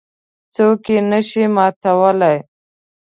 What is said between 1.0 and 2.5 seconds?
نه شي ماتولای.